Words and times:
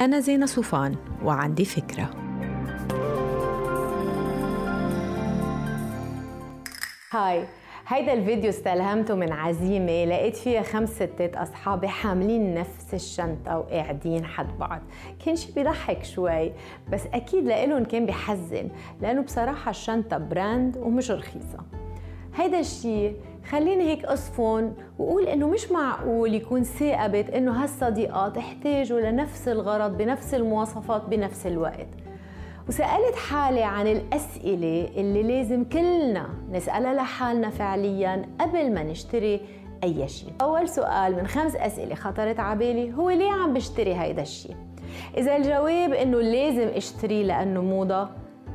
أنا 0.00 0.20
زينة 0.20 0.46
صوفان 0.46 0.96
وعندي 1.24 1.64
فكرة. 1.64 2.10
hi. 7.12 7.44
هيدا 7.86 8.12
الفيديو 8.12 8.50
استلهمته 8.50 9.14
من 9.14 9.32
عزيمة 9.32 10.04
لقيت 10.04 10.36
فيها 10.36 10.62
خمس 10.62 10.88
ستات 10.88 11.36
أصحابي 11.36 11.88
حاملين 11.88 12.54
نفس 12.54 12.94
الشنطة 12.94 13.58
وقاعدين 13.58 14.24
حد 14.24 14.58
بعض. 14.58 14.82
كان 15.24 15.36
شي 15.36 15.52
بيضحك 15.52 16.04
شوي 16.04 16.52
بس 16.92 17.06
أكيد 17.14 17.44
لإلهم 17.44 17.84
كان 17.84 18.06
بحزن 18.06 18.68
لأنه 19.00 19.22
بصراحة 19.22 19.70
الشنطة 19.70 20.18
brand 20.18 20.76
ومش 20.76 21.10
رخيصة. 21.10 21.58
هيدا 22.36 22.60
الشي 22.60 23.12
خليني 23.50 23.84
هيك 23.84 24.04
أصفن 24.04 24.72
وقول 24.98 25.26
إنه 25.26 25.48
مش 25.48 25.70
معقول 25.70 26.34
يكون 26.34 26.62
صاقبت 26.62 27.30
إنه 27.30 27.62
هالصديقات 27.62 28.36
احتاجوا 28.36 29.00
لنفس 29.00 29.48
الغرض 29.48 29.96
بنفس 29.96 30.34
المواصفات 30.34 31.02
بنفس 31.08 31.46
الوقت. 31.46 31.88
وسألت 32.68 33.14
حالي 33.30 33.62
عن 33.62 33.86
الأسئلة 33.86 34.90
اللي 34.96 35.22
لازم 35.22 35.64
كلنا 35.64 36.28
نسألها 36.52 36.94
لحالنا 36.94 37.50
فعليا 37.50 38.26
قبل 38.40 38.74
ما 38.74 38.82
نشتري 38.82 39.40
أي 39.84 40.08
شيء 40.08 40.32
أول 40.42 40.68
سؤال 40.68 41.16
من 41.16 41.26
خمس 41.26 41.56
أسئلة 41.56 41.94
خطرت 41.94 42.40
على 42.40 42.58
بالي 42.58 42.92
هو 42.94 43.10
ليه 43.10 43.30
عم 43.30 43.54
بشتري 43.54 43.94
هيدا 43.94 44.22
الشيء 44.22 44.56
إذا 45.16 45.36
الجواب 45.36 45.92
إنه 45.92 46.20
لازم 46.20 46.68
اشتريه 46.68 47.24
لأنه 47.24 47.62
موضة 47.62 48.08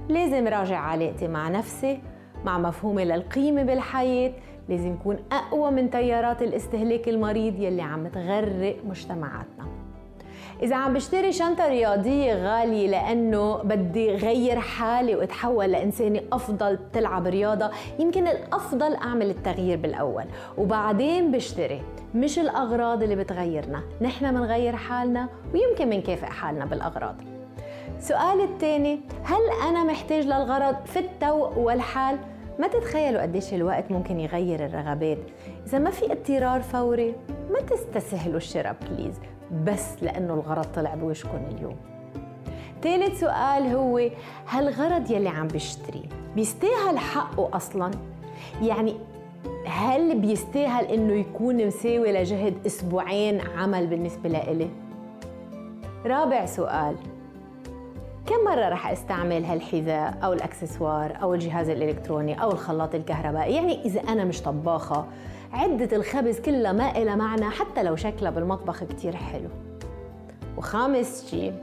لازم 0.09 0.47
راجع 0.47 0.77
علاقتي 0.77 1.27
مع 1.27 1.49
نفسي 1.49 1.99
مع 2.45 2.57
مفهومي 2.57 3.05
للقيمة 3.05 3.63
بالحياة 3.63 4.33
لازم 4.69 4.93
يكون 4.93 5.17
أقوى 5.31 5.71
من 5.71 5.89
تيارات 5.89 6.41
الاستهلاك 6.41 7.09
المريض 7.09 7.59
يلي 7.59 7.81
عم 7.81 8.07
تغرق 8.07 8.75
مجتمعاتنا. 8.85 9.65
إذا 10.63 10.75
عم 10.75 10.93
بشتري 10.93 11.31
شنطة 11.31 11.67
رياضية 11.67 12.33
غالية 12.33 12.87
لأنه 12.87 13.57
بدي 13.57 14.15
غير 14.15 14.59
حالي 14.59 15.15
وأتحول 15.15 15.71
لإنسانة 15.71 16.21
أفضل 16.33 16.75
بتلعب 16.75 17.27
رياضة 17.27 17.71
يمكن 17.99 18.27
الأفضل 18.27 18.95
أعمل 18.95 19.29
التغيير 19.29 19.77
بالأول. 19.77 20.23
وبعدين 20.57 21.31
بشتري. 21.31 21.81
مش 22.15 22.39
الأغراض 22.39 23.03
اللي 23.03 23.15
بتغيرنا 23.15 23.83
نحن 24.01 24.33
منغير 24.33 24.75
حالنا 24.75 25.27
ويمكن 25.53 25.89
منكافئ 25.89 26.25
حالنا 26.25 26.65
بالأغراض. 26.65 27.15
السؤال 27.97 28.41
الثاني 28.41 28.99
هل 29.23 29.69
أنا 29.69 29.83
محتاج 29.83 30.25
للغرض 30.25 30.75
في 30.85 30.99
التو 30.99 31.49
والحال؟ 31.57 32.17
ما 32.59 32.67
تتخيلوا 32.67 33.21
قديش 33.21 33.53
الوقت 33.53 33.91
ممكن 33.91 34.19
يغير 34.19 34.65
الرغبات؟ 34.65 35.17
إذا 35.67 35.79
ما 35.79 35.89
في 35.89 36.11
اضطرار 36.11 36.61
فوري 36.61 37.15
ما 37.51 37.59
تستسهلوا 37.59 38.37
الشراء 38.37 38.75
please 38.81 39.19
بس 39.63 40.03
لأنه 40.03 40.33
الغرض 40.33 40.65
طلع 40.65 40.95
بوشكم 40.95 41.39
اليوم. 41.51 41.75
ثالث 42.81 43.19
سؤال 43.19 43.63
هو 43.63 44.09
هالغرض 44.49 45.11
يلي 45.11 45.29
عم 45.29 45.47
بشتريه 45.47 46.09
بيستاهل 46.35 46.97
حقه 46.97 47.49
أصلا؟ 47.53 47.91
يعني 48.61 48.95
هل 49.65 50.19
بيستاهل 50.19 50.85
إنه 50.85 51.13
يكون 51.13 51.67
مساوي 51.67 52.11
لجهد 52.11 52.53
أسبوعين 52.65 53.41
عمل 53.41 53.87
بالنسبة 53.87 54.29
لإلي؟ 54.29 54.69
رابع 56.05 56.45
سؤال 56.45 56.95
كم 58.25 58.43
مرة 58.45 58.69
رح 58.69 58.87
أستعمل 58.87 59.45
هالحذاء 59.45 60.17
أو 60.23 60.33
الأكسسوار 60.33 61.17
أو 61.21 61.33
الجهاز 61.33 61.69
الإلكتروني 61.69 62.41
أو 62.41 62.51
الخلاط 62.51 62.95
الكهربائي 62.95 63.55
يعني 63.55 63.85
إذا 63.85 63.99
أنا 64.01 64.23
مش 64.23 64.41
طباخة 64.41 65.05
عدة 65.53 65.97
الخبز 65.97 66.39
كلها 66.39 66.71
ما 66.71 66.97
إلها 67.01 67.15
معنى 67.15 67.45
حتى 67.45 67.83
لو 67.83 67.95
شكلها 67.95 68.31
بالمطبخ 68.31 68.83
كتير 68.83 69.15
حلو 69.15 69.49
وخامس 70.57 71.29
شيء 71.29 71.53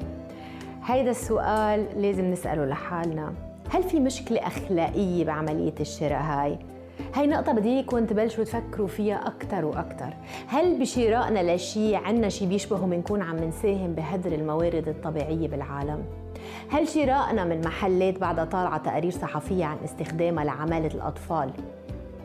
هيدا 0.85 1.11
السؤال 1.11 2.03
لازم 2.03 2.31
نسأله 2.31 2.65
لحالنا 2.65 3.33
هل 3.71 3.83
في 3.83 4.01
مشكلة 4.01 4.47
أخلاقية 4.47 5.25
بعملية 5.25 5.75
الشراء 5.81 6.23
هاي؟ 6.23 6.59
هاي 7.15 7.27
نقطة 7.27 7.53
بدي 7.53 7.69
اياكم 7.69 8.07
تبلشوا 8.07 8.45
تفكروا 8.45 8.89
فيها 8.89 9.27
أكثر 9.27 9.65
وأكثر، 9.65 10.15
هل 10.47 10.81
بشرائنا 10.81 11.55
لشيء 11.55 11.97
عنا 11.97 12.29
شيء 12.29 12.49
بيشبهه 12.49 12.87
بنكون 12.87 13.23
عم 13.23 13.37
نساهم 13.37 13.95
بهدر 13.95 14.33
الموارد 14.33 14.89
الطبيعية 14.89 15.49
بالعالم؟ 15.49 16.05
هل 16.71 16.89
شرائنا 16.89 17.45
من 17.45 17.61
محلات 17.61 18.19
بعد 18.19 18.49
طالعة 18.49 18.79
تقارير 18.79 19.11
صحفية 19.11 19.65
عن 19.65 19.77
استخدامها 19.85 20.45
لعمالة 20.45 20.95
الأطفال 20.95 21.51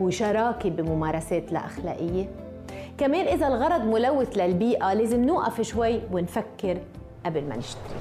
هو 0.02 0.10
شراكة 0.10 0.70
بممارسات 0.70 1.52
لا 1.52 1.66
أخلاقية؟ 1.66 2.30
كمان 2.98 3.26
إذا 3.26 3.46
الغرض 3.46 3.84
ملوث 3.84 4.38
للبيئة 4.38 4.94
لازم 4.94 5.24
نوقف 5.24 5.60
شوي 5.60 6.00
ونفكر 6.12 6.78
قبل 7.26 7.44
ما 7.48 7.56
نشتري. 7.56 7.98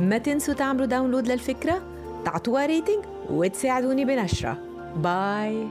ما 0.00 0.18
تنسوا 0.18 0.54
تعملوا 0.54 0.86
download 0.86 1.28
للفكرة؟ 1.28 1.82
تعطوها 2.24 2.66
rating 2.66 3.04
وتساعدوني 3.30 4.04
بنشرها. 4.04 4.58
bye 4.96 5.66